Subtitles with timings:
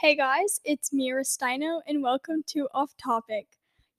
[0.00, 3.46] Hey guys, it's Mia Ristaino, and welcome to Off Topic.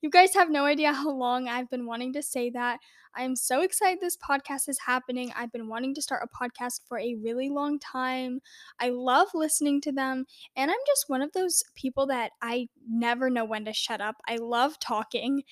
[0.00, 2.80] You guys have no idea how long I've been wanting to say that.
[3.16, 5.32] I am so excited this podcast is happening.
[5.36, 8.40] I've been wanting to start a podcast for a really long time.
[8.80, 10.24] I love listening to them,
[10.56, 14.16] and I'm just one of those people that I never know when to shut up.
[14.26, 15.44] I love talking,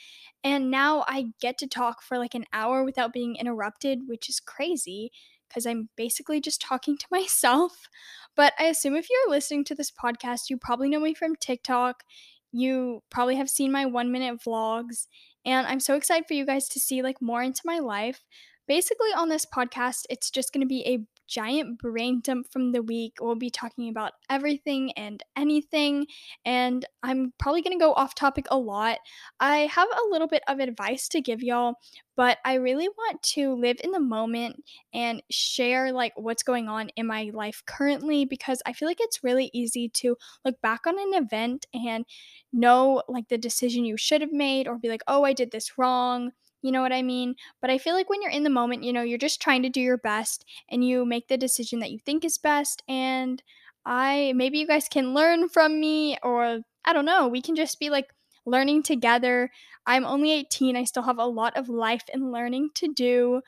[0.43, 4.41] and now I get to talk for like an hour without being interrupted, which is
[4.41, 5.13] crazy
[5.51, 7.89] because I'm basically just talking to myself.
[8.37, 12.05] But I assume if you're listening to this podcast, you probably know me from TikTok.
[12.53, 15.07] You probably have seen my one minute vlogs,
[15.45, 18.23] and I'm so excited for you guys to see like more into my life.
[18.67, 20.99] Basically, on this podcast, it's just going to be a
[21.31, 23.15] giant brain dump from the week.
[23.21, 26.07] We'll be talking about everything and anything,
[26.45, 28.99] and I'm probably going to go off topic a lot.
[29.39, 31.77] I have a little bit of advice to give y'all,
[32.17, 34.63] but I really want to live in the moment
[34.93, 39.25] and share like what's going on in my life currently because I feel like it's
[39.25, 42.05] really easy to look back on an event and
[42.53, 45.79] know like the decision you should have made or be like, "Oh, I did this
[45.79, 47.35] wrong." You know what I mean?
[47.61, 49.69] But I feel like when you're in the moment, you know, you're just trying to
[49.69, 53.43] do your best and you make the decision that you think is best and
[53.87, 57.79] I maybe you guys can learn from me or I don't know, we can just
[57.79, 58.13] be like
[58.47, 59.51] learning together.
[59.87, 60.77] I'm only 18.
[60.77, 63.43] I still have a lot of life and learning to do.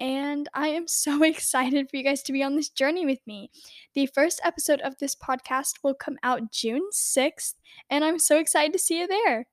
[0.00, 3.50] And I am so excited for you guys to be on this journey with me.
[3.94, 7.54] The first episode of this podcast will come out June 6th,
[7.90, 9.46] and I'm so excited to see you there.